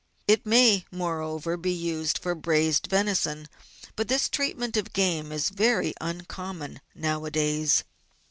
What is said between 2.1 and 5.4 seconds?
for braised venison, but this treatment of game